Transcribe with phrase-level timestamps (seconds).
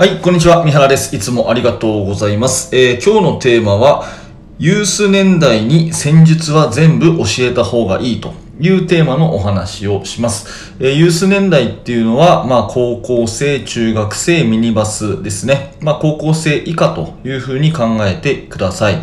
[0.00, 0.64] はい、こんにちは。
[0.64, 1.14] 三原です。
[1.14, 2.74] いつもありがとうございます。
[2.74, 4.06] えー今日のテーマは、
[4.58, 10.72] ユース年代に戦術は全部教えた方がいいというテーマのお話をします。
[10.80, 15.74] えーユース年代っていうのは、まあ、高校生、中学生、ミニバスですね。
[15.82, 19.02] まあ、高校生以下というふうに考えてください。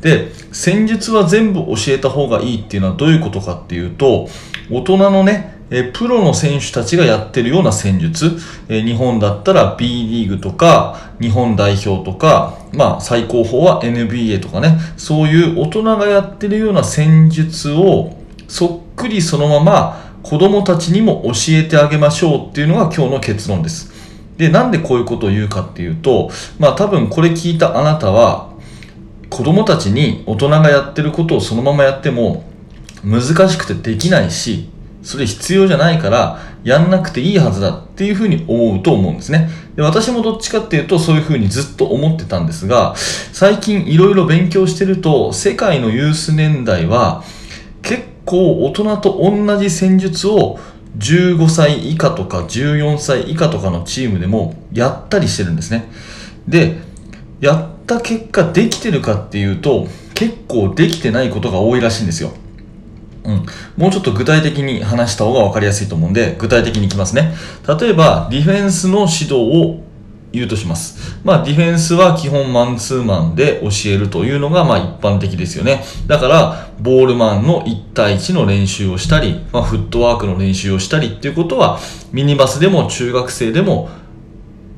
[0.00, 4.28] で、戦術は全部教えた方がいいっていうのはどういうことかっていうと、
[4.70, 8.38] 大人のね、えプロの選手たちがやってるような戦術、
[8.68, 23.92] え日本だったら B リーグとか、日本代表とか、まあ最高峰は NBA とかね、そういう大人がやってるような戦術をそっくりそのまま子供たちにも教えてあげましょうっていうのが今日の結論です。
[24.36, 28.50] で、なんでこういうことを言うかっていうと、まあ多分これ聞いたあなたは、
[29.30, 32.44] 子供たちに大人がやってることをそのままやっても
[33.02, 34.68] 難しくてできないし、
[35.06, 39.48] それ必要じゃないからやんなくていいはずだっていうふうに思うと思うんですね。
[39.76, 42.96] で私もどっちかっていうとそういうふうにずっと思ってたんですが、
[43.32, 47.22] 最近いろいろ勉強してると世界のユース年代は
[47.82, 50.58] 結構大人と同じ戦術を
[50.98, 55.88] 15歳以下とか14歳以下とかのチームでもやったりしてるんですね。
[56.48, 56.78] で、
[57.40, 62.32] やった結果できてるかっていうと結構できてないことが多いらしいんですよ。
[63.26, 63.46] うん、
[63.76, 67.34] もうちょっと具体的に話した方が分かりやすいと思うんで具体的にいきますね。
[67.80, 69.86] 例えばディフェンスの指導を
[70.32, 71.18] 言うとします。
[71.24, 75.82] まあディフェンスは基本マンツーマンで教えるというのがまあ一般的ですよね。
[76.06, 81.78] だからボールマンの1対1の練習をしたり、まあ、フットワークの練習をしたりっていうことは
[82.12, 83.88] ミニバスでも中学生でも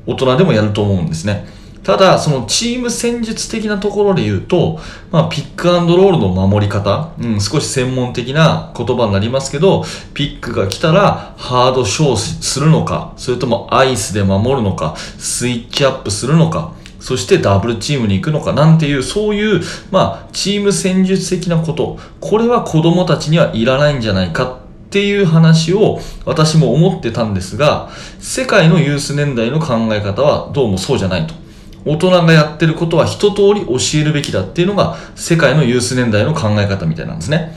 [0.07, 1.58] 大人でもやると思うんですね。
[1.83, 4.79] ただ、そのチーム戦術的なところで言うと、
[5.11, 24.59] まあ、ピックアンドロールの守り方、うん、少し専門的な言葉になりますけど、ピックが来たらハードショーするのか、それともアイスで守るのか、スイッチアップするのか、そしてダブルチームに行くのかなんていう、そういう、まあ、チーム戦術的なこと、これは子供たちにはいらないんじゃないか
[24.89, 27.89] っていう話を私も思ってたんですが、
[28.19, 31.38] 世界のユース年代の考え方はどうもそうじゃないと。
[31.85, 37.55] 大人がやってることは一通り教えるべきだっていうのが世界のユース年代の考え方みたいなんですね。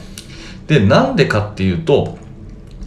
[0.67, 2.19] で、なんでかっていうと、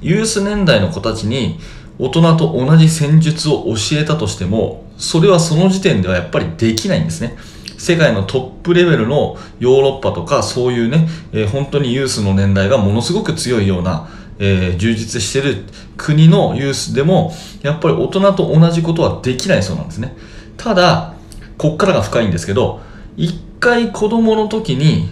[0.01, 1.59] ユース年代の子たちに
[1.97, 7.35] 大人と同じ戦術を教えたとしても、それはその時点ではやっぱりできないんですね。
[7.77, 14.09] 世界のトップレベルのヨーロッパとかそういうね、えー本当にユースの年代がものすごく強いような、
[14.39, 15.65] えー充実してる
[15.97, 20.15] 国のユースでもやっぱり大人と同じことはできないそうなんですね。
[20.57, 21.14] ただ、
[21.57, 22.81] こっからが深いんですけど、
[23.17, 25.09] 一回子供の時に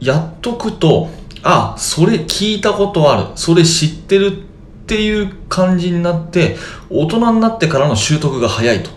[0.00, 1.08] やっとくと、
[1.42, 4.32] あ、それ聞いたことある、それ知ってるっ
[4.86, 6.56] ていう感じになって、
[6.90, 8.90] 大人になってからの習得が早いと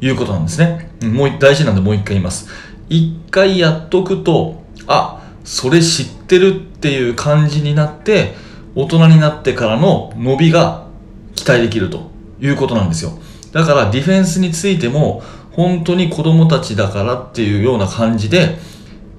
[0.00, 0.90] いうことなんですね。
[1.02, 2.48] もう大事なんでもう一回言います。
[2.88, 8.34] 一回やっとくと、あ、それ知ってるっていう感じになって、
[8.74, 10.86] 大人になってからの伸びが
[11.34, 13.12] 期待できるということなんですよ。
[13.52, 15.22] だからディフェンスについても
[15.60, 18.56] 本当に子供たちだからっていうような感じで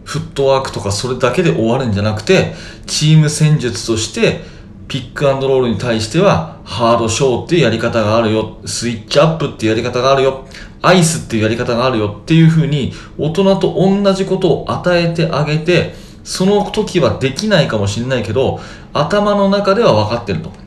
[0.03, 2.55] フットワークとかそれだけで終わるんじゃなくて
[2.87, 4.41] チーム戦術として
[4.87, 10.47] ピックアンドロールに対してはハードショーっていうやり方があるよスイッチアップっていうやり方があるよ
[10.81, 15.93] アイスっていうやり方があるよっていう風に大人と同じことを与えてあげて
[16.23, 18.59] その時はできないかもしれないけど
[18.93, 20.60] 頭の中では分かってると。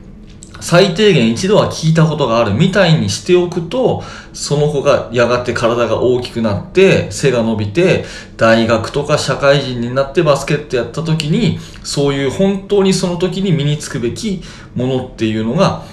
[0.65, 4.01] 最低限一度は聞いたことがあるみたいにしておくと、
[4.33, 8.03] その子がやがて体が大きくなって、背が伸びて、
[8.35, 14.41] 大学とか社会人になってバスケットやった時に、そういう本当にその時に身につくべき
[14.73, 15.83] ものっていうのが、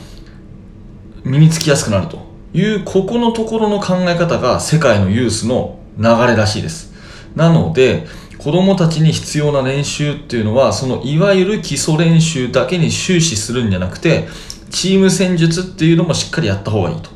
[1.23, 2.21] 身につきやすくなると
[2.55, 6.95] いう、ここのところの考え方が世界のユースの流れらしいです。
[7.37, 8.07] なので、
[8.39, 14.27] 子供たちに必要な練習っていうのは、そのいわゆる基礎練習だけに終始するんじゃなくて、
[14.73, 17.11] チーム戦術っていうのもしっかりやった方がいいと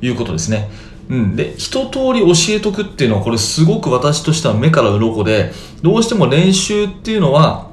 [0.00, 0.68] いうことですね。
[1.08, 1.36] うん。
[1.36, 7.70] で、一通り教えとくっていうのは、これすごく私としては目から鱗で、どうしても練習っていうのは、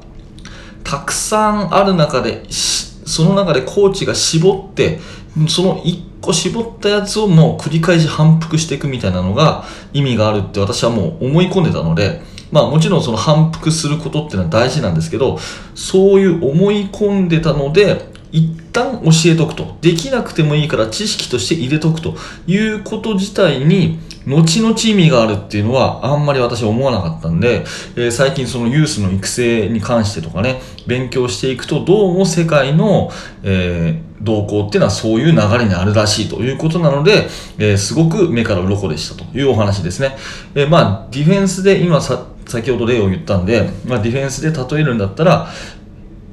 [0.83, 4.99] たくさんある中で、その中でコーチが絞って、
[5.47, 9.63] その一個絞ったやつをもう繰り返し反復していくみたいなのが
[9.93, 12.21] 意味があるって私はもう思い込んでたので、
[12.51, 15.37] まあもちろんその反復することっていうのは大事なんですけど、
[15.75, 19.77] そういう思い込んでたので、一旦教えとくと。
[19.81, 22.15] できなくてもいいから知識として入れとくと
[22.47, 27.63] いうこと自体に、後々意味があるっていうのはあんまり私は思わなかったんで、
[27.95, 33.11] えー最近そのユースの育成に関してとかね、勉強していくとどうも世界の、
[33.43, 37.27] えー動向っていうのはそういう流れにあるらしいということなので、
[37.57, 40.17] えー、すごく目から鱗でしたというお話ですね。
[40.55, 45.47] えー、まあ、ディフェンスで今さ、先ほど例を言ったんで、まあ、ディフェンスで例えるんだったら、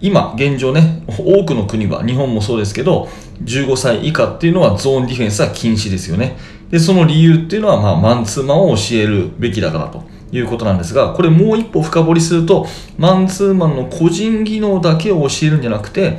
[0.01, 3.09] 今、現状ね、多くの国は、日本もそうですけど、
[3.45, 6.37] 15歳以下っていうのはゾーンディフェンスは禁止ですよね。
[6.71, 12.67] で、その理由っていうのは、まあ、マンツーマンを教えるべきだからということなんですが、これもう一歩深掘りすると、
[12.99, 16.19] マンツーマンの個人技能だけを教えるんじゃなくて、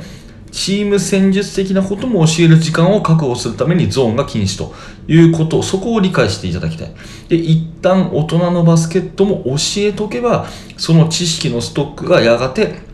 [0.50, 4.74] チーム戦術的なことも教える時間を確保するためにゾーンが禁止と
[5.06, 6.92] いうこと、そこを理解していただきたい。
[7.28, 10.46] で、一旦大人のバスケットも教えとけば、
[10.76, 12.87] その知識のストックがやがて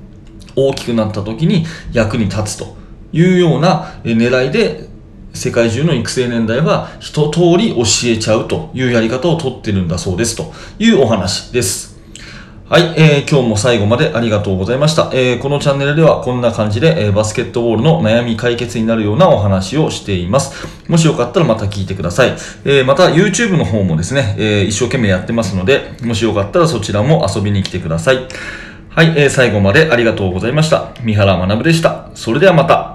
[0.56, 2.76] 大きくなった時に役に立つと
[3.12, 4.88] いうような狙いで
[5.32, 11.94] 世界中の育成年代は一通り教えちゃうというやり方をとってるんだそうですというお話です。
[12.66, 15.10] はい、えー、今日も最後までありがとうございました。
[15.12, 20.66] えー、このチャンネルではこんな感じで、えー、バスケットボールの悩み解決になるようなお話をしています。
[20.88, 22.30] もしよかったらまた聞いてください。
[22.64, 28.26] えー、また YouTube の方もですね、え、一生懸命やってますので、もしよかったらそちらも遊びに来てください。
[28.94, 30.92] はい、えー、最後までありがとうございました。
[31.02, 32.10] 三原学でした。
[32.14, 32.93] それではまた。